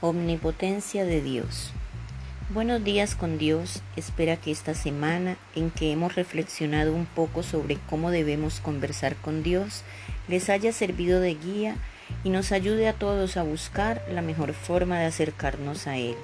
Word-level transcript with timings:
Omnipotencia 0.00 1.04
de 1.04 1.20
Dios. 1.20 1.72
Buenos 2.50 2.84
días 2.84 3.16
con 3.16 3.36
Dios. 3.36 3.82
Espera 3.96 4.36
que 4.36 4.52
esta 4.52 4.74
semana 4.74 5.36
en 5.56 5.72
que 5.72 5.90
hemos 5.90 6.14
reflexionado 6.14 6.92
un 6.92 7.04
poco 7.04 7.42
sobre 7.42 7.78
cómo 7.90 8.12
debemos 8.12 8.60
conversar 8.60 9.16
con 9.16 9.42
Dios 9.42 9.82
les 10.28 10.50
haya 10.50 10.72
servido 10.72 11.18
de 11.18 11.34
guía 11.34 11.74
y 12.22 12.30
nos 12.30 12.52
ayude 12.52 12.86
a 12.86 12.92
todos 12.92 13.36
a 13.36 13.42
buscar 13.42 14.00
la 14.08 14.22
mejor 14.22 14.52
forma 14.52 15.00
de 15.00 15.06
acercarnos 15.06 15.88
a 15.88 15.96
Él 15.96 16.14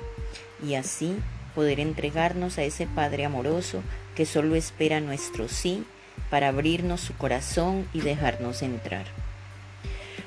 y 0.64 0.76
así 0.76 1.16
poder 1.56 1.80
entregarnos 1.80 2.58
a 2.58 2.62
ese 2.62 2.86
Padre 2.86 3.24
amoroso 3.24 3.82
que 4.14 4.24
solo 4.24 4.54
espera 4.54 5.00
nuestro 5.00 5.48
sí 5.48 5.84
para 6.30 6.46
abrirnos 6.46 7.00
su 7.00 7.12
corazón 7.14 7.88
y 7.92 8.02
dejarnos 8.02 8.62
entrar. 8.62 9.06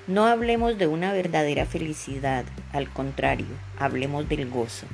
No 0.07 0.25
hablemos 0.25 0.77
de 0.77 0.87
una 0.87 1.11
verdadera 1.11 1.65
felicidad, 1.65 2.45
al 2.71 2.89
contrario, 2.89 3.47
hablemos 3.77 4.29
del 4.29 4.49
gozo. 4.49 4.85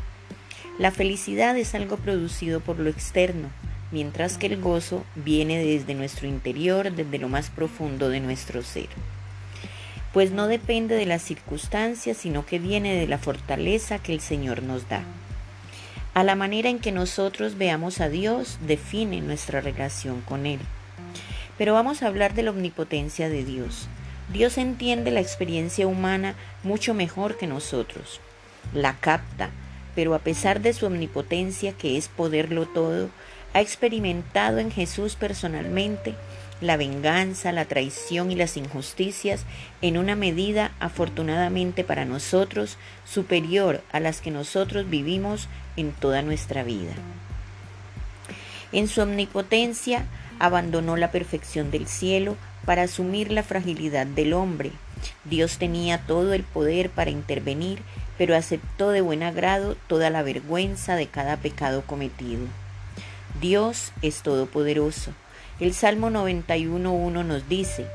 La 0.80 0.90
felicidad 0.90 1.56
es 1.56 1.76
algo 1.76 1.98
producido 1.98 2.62
por 2.62 2.80
lo 2.80 2.90
externo, 2.90 3.50
mientras 3.92 4.40
que 4.40 4.48
el 4.48 4.60
gozo 4.60 5.06
viene 5.14 5.64
desde 5.64 5.94
nuestro 5.94 6.28
interior, 6.28 6.92
desde 6.92 7.20
lo 7.20 7.30
más 7.30 7.52
profundo 7.52 8.10
de 8.10 8.22
nuestro 8.22 8.64
ser. 8.64 8.88
Pues 10.14 10.32
no 10.32 10.48
depende 10.48 10.96
de 10.96 11.06
las 11.06 11.22
circunstancias, 11.22 12.18
sino 12.18 12.44
que 12.48 12.58
viene 12.58 12.96
de 12.96 13.06
la 13.06 13.20
fortaleza 13.20 14.00
que 14.00 14.14
el 14.14 14.20
Señor 14.20 14.64
nos 14.64 14.90
da. 14.90 15.04
A 16.16 16.24
la 16.24 16.34
manera 16.34 16.70
en 16.70 16.80
que 16.80 16.92
nosotros 16.92 17.56
veamos 17.60 18.02
a 18.02 18.10
Dios 18.10 18.58
define 18.66 19.22
nuestra 19.22 19.62
relación 19.62 20.22
con 20.22 20.48
Él. 20.48 20.60
Pero 21.60 21.74
vamos 21.74 22.02
a 22.02 22.08
hablar 22.08 22.34
de 22.34 22.42
la 22.42 22.50
omnipotencia 22.50 23.30
de 23.30 23.46
Dios. 23.46 23.88
Dios 24.32 24.58
entiende 24.58 25.12
la 25.12 25.20
experiencia 25.20 25.88
humana 25.88 26.36
mucho 26.64 26.94
mejor 26.94 27.38
que 27.38 27.48
nosotros. 27.48 28.22
La 28.74 28.96
capta, 28.96 29.50
pero 29.96 30.16
a 30.16 30.20
pesar 30.20 30.62
de 30.62 30.74
su 30.74 30.86
omnipotencia, 30.86 31.74
que 31.74 31.98
es 31.98 32.08
poderlo 32.08 32.66
todo, 32.66 33.10
ha 33.54 33.62
experimentado 33.62 34.60
en 34.60 34.72
Jesús 34.72 35.16
personalmente 35.16 36.16
la 36.62 36.78
venganza, 36.78 37.52
la 37.52 37.66
traición 37.66 38.32
y 38.32 38.36
las 38.36 38.58
injusticias 38.58 39.46
en 39.82 39.98
una 39.98 40.16
medida 40.16 40.72
afortunadamente 40.80 41.84
para 41.84 42.06
nosotros 42.06 42.78
superior 43.06 43.84
a 43.92 44.00
las 44.00 44.22
que 44.22 44.32
nosotros 44.32 44.90
vivimos 44.90 45.50
en 45.76 45.92
toda 45.92 46.22
nuestra 46.22 46.64
vida. 46.64 46.94
En 48.72 48.88
su 48.88 49.02
omnipotencia 49.02 50.06
abandonó 50.40 50.96
la 50.96 51.12
perfección 51.12 51.70
del 51.70 51.88
cielo 51.88 52.38
para 52.66 52.84
asumir 52.84 53.32
la 53.32 53.44
fragilidad 53.44 54.06
del 54.06 54.34
hombre. 54.34 54.72
Dios 55.26 55.58
tenía 55.58 56.00
todo 56.00 56.34
el 56.34 56.44
poder 56.44 56.90
para 56.90 57.10
intervenir, 57.10 57.80
pero 58.18 58.36
aceptó 58.36 58.92
de 58.92 59.02
buen 59.02 59.24
agrado 59.24 59.76
toda 59.88 60.10
la 60.10 60.24
vergüenza 60.24 60.96
de 60.96 61.08
cada 61.08 61.38
pecado 61.38 61.84
cometido. 61.86 62.46
Dios 63.42 63.92
es 64.02 64.22
todopoderoso. 64.22 65.12
El 65.60 65.74
Salmo 65.74 66.10
91.1 66.10 67.26
nos 67.26 67.50
dice, 67.50 67.86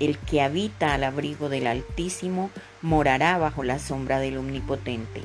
el 0.00 0.18
que 0.18 0.42
habita 0.42 0.94
al 0.94 1.04
abrigo 1.04 1.48
del 1.48 1.66
Altísimo 1.66 2.50
morará 2.80 3.38
bajo 3.38 3.62
la 3.62 3.78
sombra 3.78 4.18
del 4.18 4.38
Omnipotente. 4.38 5.22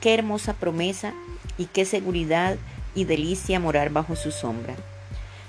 Qué 0.00 0.14
hermosa 0.14 0.54
promesa 0.54 1.14
y 1.58 1.66
qué 1.66 1.84
seguridad 1.84 2.56
y 2.94 3.04
delicia 3.04 3.60
morar 3.60 3.90
bajo 3.90 4.16
su 4.16 4.30
sombra. 4.30 4.74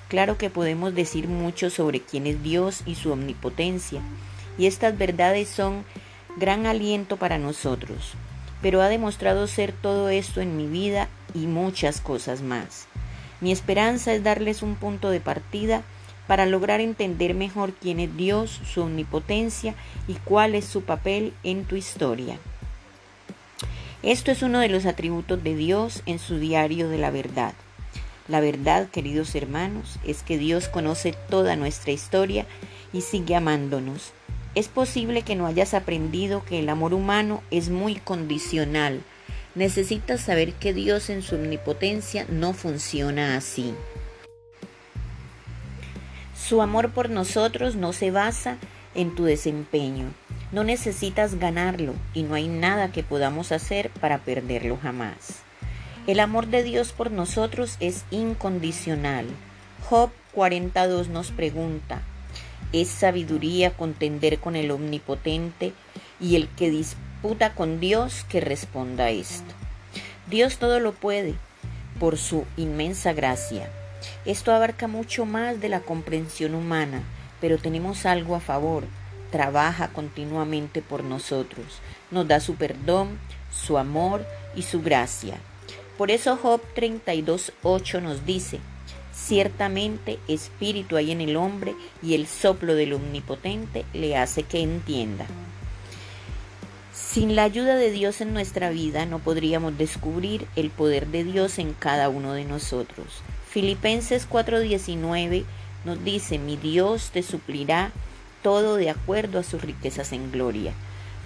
Claro 0.07 0.37
que 0.37 0.49
podemos 0.49 0.93
decir 0.93 1.27
mucho 1.27 1.69
sobre 1.69 1.99
quién 1.99 2.27
es 2.27 2.43
Dios 2.43 2.81
y 2.85 2.95
su 2.95 3.11
omnipotencia, 3.11 4.01
y 4.57 4.67
estas 4.67 4.97
verdades 4.97 5.49
son 5.49 5.83
gran 6.37 6.65
aliento 6.65 7.17
para 7.17 7.37
nosotros, 7.37 8.13
pero 8.61 8.81
ha 8.81 8.89
demostrado 8.89 9.47
ser 9.47 9.71
todo 9.71 10.09
esto 10.09 10.41
en 10.41 10.57
mi 10.57 10.67
vida 10.67 11.09
y 11.33 11.47
muchas 11.47 12.01
cosas 12.01 12.41
más. 12.41 12.87
Mi 13.41 13.51
esperanza 13.51 14.13
es 14.13 14.23
darles 14.23 14.61
un 14.61 14.75
punto 14.75 15.09
de 15.09 15.19
partida 15.19 15.83
para 16.27 16.45
lograr 16.45 16.81
entender 16.81 17.33
mejor 17.33 17.73
quién 17.73 17.99
es 17.99 18.15
Dios, 18.15 18.61
su 18.65 18.81
omnipotencia 18.81 19.75
y 20.07 20.13
cuál 20.13 20.55
es 20.55 20.65
su 20.65 20.83
papel 20.83 21.33
en 21.43 21.65
tu 21.65 21.75
historia. 21.75 22.37
Esto 24.03 24.31
es 24.31 24.41
uno 24.43 24.59
de 24.59 24.69
los 24.69 24.85
atributos 24.85 25.43
de 25.43 25.55
Dios 25.55 26.03
en 26.05 26.19
su 26.19 26.37
diario 26.37 26.89
de 26.89 26.97
la 26.97 27.11
verdad. 27.11 27.53
La 28.27 28.39
verdad, 28.39 28.89
queridos 28.89 29.35
hermanos, 29.35 29.99
es 30.03 30.23
que 30.23 30.37
Dios 30.37 30.67
conoce 30.67 31.13
toda 31.29 31.55
nuestra 31.55 31.91
historia 31.91 32.47
y 32.91 33.01
sigue 33.01 33.35
amándonos. 33.35 34.13
Es 34.55 34.67
posible 34.67 35.21
que 35.21 35.35
no 35.35 35.45
hayas 35.45 35.73
aprendido 35.73 36.43
que 36.43 36.59
el 36.59 36.69
amor 36.69 36.93
humano 36.93 37.43
es 37.51 37.69
muy 37.69 37.95
condicional. 37.95 39.01
Necesitas 39.53 40.21
saber 40.21 40.53
que 40.53 40.73
Dios 40.73 41.09
en 41.09 41.21
su 41.21 41.35
omnipotencia 41.35 42.25
no 42.29 42.53
funciona 42.53 43.37
así. 43.37 43.75
Su 46.35 46.61
amor 46.61 46.91
por 46.91 47.09
nosotros 47.09 47.75
no 47.75 47.93
se 47.93 48.11
basa 48.11 48.57
en 48.95 49.13
tu 49.13 49.25
desempeño. 49.25 50.11
No 50.51 50.63
necesitas 50.63 51.35
ganarlo 51.35 51.93
y 52.13 52.23
no 52.23 52.33
hay 52.33 52.47
nada 52.47 52.91
que 52.91 53.03
podamos 53.03 53.51
hacer 53.51 53.91
para 54.01 54.19
perderlo 54.19 54.77
jamás. 54.81 55.44
El 56.07 56.19
amor 56.19 56.45
de 56.45 56.61
Dios 56.61 56.91
por 56.91 57.09
nosotros 57.09 57.77
es 57.79 58.05
incondicional. 58.11 59.25
Job 59.89 60.11
42 60.33 61.07
nos 61.07 61.31
pregunta, 61.31 62.03
¿es 62.71 62.89
sabiduría 62.89 63.71
contender 63.71 64.37
con 64.37 64.55
el 64.55 64.69
Omnipotente 64.69 65.73
y 66.19 66.35
el 66.35 66.47
que 66.49 66.69
disputa 66.69 67.55
con 67.55 67.79
Dios 67.79 68.23
que 68.29 68.39
responda 68.39 69.09
esto? 69.09 69.51
Dios 70.29 70.59
todo 70.59 70.79
lo 70.79 70.91
puede 70.91 71.33
por 71.99 72.19
su 72.19 72.45
inmensa 72.55 73.13
gracia. 73.13 73.67
Esto 74.25 74.53
abarca 74.53 74.87
mucho 74.87 75.25
más 75.25 75.59
de 75.59 75.69
la 75.69 75.79
comprensión 75.79 76.53
humana, 76.53 77.01
pero 77.41 77.57
tenemos 77.57 78.05
algo 78.05 78.35
a 78.35 78.39
favor. 78.39 78.83
Trabaja 79.31 79.87
continuamente 79.87 80.83
por 80.83 81.03
nosotros. 81.03 81.79
Nos 82.11 82.27
da 82.27 82.39
su 82.39 82.53
perdón, 82.57 83.17
su 83.51 83.79
amor 83.79 84.23
y 84.55 84.61
su 84.61 84.83
gracia. 84.83 85.39
Por 85.97 86.11
eso 86.11 86.35
Job 86.35 86.61
32.8 86.75 88.01
nos 88.01 88.25
dice, 88.25 88.59
ciertamente 89.13 90.19
espíritu 90.27 90.97
hay 90.97 91.11
en 91.11 91.21
el 91.21 91.37
hombre 91.37 91.73
y 92.03 92.15
el 92.15 92.27
soplo 92.27 92.75
del 92.75 92.93
omnipotente 92.93 93.85
le 93.93 94.17
hace 94.17 94.43
que 94.43 94.61
entienda. 94.61 95.25
Sin 96.93 97.35
la 97.37 97.43
ayuda 97.43 97.75
de 97.75 97.91
Dios 97.91 98.19
en 98.19 98.33
nuestra 98.33 98.71
vida 98.71 99.05
no 99.05 99.19
podríamos 99.19 99.77
descubrir 99.77 100.47
el 100.57 100.69
poder 100.69 101.07
de 101.07 101.23
Dios 101.23 101.59
en 101.59 101.73
cada 101.73 102.09
uno 102.09 102.33
de 102.33 102.43
nosotros. 102.43 103.21
Filipenses 103.49 104.27
4:19 104.29 105.45
nos 105.85 106.03
dice, 106.03 106.39
mi 106.39 106.57
Dios 106.57 107.11
te 107.13 107.23
suplirá 107.23 107.93
todo 108.43 108.75
de 108.75 108.89
acuerdo 108.89 109.39
a 109.39 109.43
sus 109.43 109.61
riquezas 109.61 110.11
en 110.11 110.29
gloria. 110.31 110.73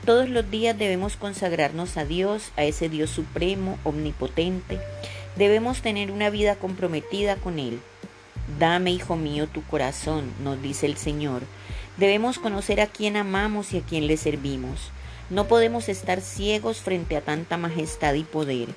Todos 0.06 0.30
los 0.30 0.50
días 0.50 0.78
debemos 0.78 1.18
consagrarnos 1.18 1.98
a 1.98 2.06
Dios, 2.06 2.52
a 2.56 2.64
ese 2.64 2.90
Dios 2.90 3.10
supremo, 3.10 3.78
omnipotente. 3.84 4.80
Debemos 5.36 5.82
tener 5.82 6.10
una 6.12 6.30
vida 6.30 6.56
comprometida 6.56 7.36
con 7.36 7.60
Él. 7.60 7.80
Dame, 8.58 8.92
hijo 8.92 9.16
mío, 9.16 9.48
tu 9.48 9.62
corazón, 9.64 10.32
nos 10.42 10.62
dice 10.62 10.86
el 10.86 10.98
Señor. 10.98 11.44
Debemos 11.98 12.40
conocer 12.40 12.82
a 12.82 12.88
quién 12.88 13.18
amamos 13.18 13.74
y 13.74 13.80
a 13.80 13.82
quién 13.82 14.08
le 14.08 14.18
servimos. 14.18 14.90
No 15.30 15.48
podemos 15.48 15.90
estar 15.90 16.22
ciegos 16.22 16.78
frente 16.78 17.16
a 17.16 17.22
tanta 17.22 17.58
majestad 17.58 18.16
y 18.16 18.24
poder. 18.24 18.70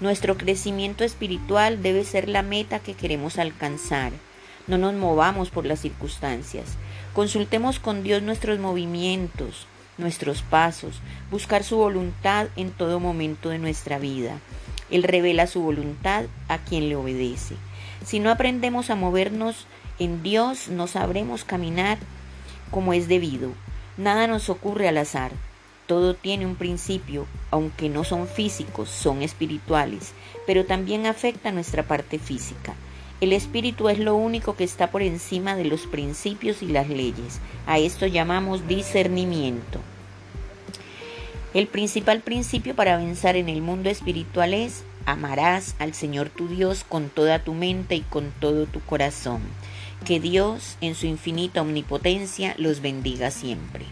Nuestro 0.00 0.36
crecimiento 0.36 1.04
espiritual 1.04 1.82
debe 1.82 2.04
ser 2.04 2.28
la 2.28 2.42
meta 2.42 2.80
que 2.80 2.94
queremos 2.94 3.38
alcanzar. 3.38 4.12
No 4.66 4.78
nos 4.78 4.94
movamos 4.94 5.50
por 5.50 5.66
las 5.66 5.80
circunstancias. 5.80 6.64
Consultemos 7.12 7.78
con 7.78 8.02
Dios 8.02 8.22
nuestros 8.22 8.58
movimientos, 8.58 9.68
nuestros 9.98 10.42
pasos, 10.42 11.00
buscar 11.30 11.64
su 11.64 11.76
voluntad 11.76 12.48
en 12.56 12.70
todo 12.70 13.00
momento 13.00 13.50
de 13.50 13.58
nuestra 13.58 13.98
vida. 13.98 14.38
Él 14.90 15.02
revela 15.02 15.46
su 15.46 15.62
voluntad 15.62 16.24
a 16.48 16.58
quien 16.58 16.88
le 16.88 16.96
obedece. 16.96 17.56
Si 18.04 18.20
no 18.20 18.30
aprendemos 18.30 18.90
a 18.90 18.96
movernos 18.96 19.66
en 19.98 20.22
Dios, 20.22 20.68
no 20.68 20.86
sabremos 20.86 21.44
caminar 21.44 21.98
como 22.70 22.92
es 22.92 23.08
debido. 23.08 23.50
Nada 23.96 24.26
nos 24.26 24.50
ocurre 24.50 24.88
al 24.88 24.98
azar. 24.98 25.32
Todo 25.86 26.14
tiene 26.14 26.46
un 26.46 26.56
principio, 26.56 27.26
aunque 27.50 27.88
no 27.88 28.04
son 28.04 28.26
físicos, 28.26 28.88
son 28.88 29.22
espirituales, 29.22 30.12
pero 30.46 30.64
también 30.64 31.06
afecta 31.06 31.52
nuestra 31.52 31.82
parte 31.82 32.18
física. 32.18 32.74
El 33.24 33.32
espíritu 33.32 33.88
es 33.88 33.98
lo 33.98 34.16
único 34.16 34.54
que 34.54 34.64
está 34.64 34.90
por 34.90 35.00
encima 35.00 35.56
de 35.56 35.64
los 35.64 35.86
principios 35.86 36.62
y 36.62 36.66
las 36.66 36.90
leyes. 36.90 37.40
A 37.66 37.78
esto 37.78 38.06
llamamos 38.06 38.68
discernimiento. 38.68 39.80
El 41.54 41.66
principal 41.66 42.20
principio 42.20 42.76
para 42.76 42.96
avanzar 42.96 43.36
en 43.36 43.48
el 43.48 43.62
mundo 43.62 43.88
espiritual 43.88 44.52
es 44.52 44.84
amarás 45.06 45.74
al 45.78 45.94
Señor 45.94 46.28
tu 46.28 46.48
Dios 46.48 46.84
con 46.86 47.08
toda 47.08 47.38
tu 47.38 47.54
mente 47.54 47.94
y 47.94 48.02
con 48.02 48.30
todo 48.40 48.66
tu 48.66 48.80
corazón. 48.80 49.40
Que 50.04 50.20
Dios, 50.20 50.76
en 50.82 50.94
su 50.94 51.06
infinita 51.06 51.62
omnipotencia, 51.62 52.54
los 52.58 52.82
bendiga 52.82 53.30
siempre. 53.30 53.86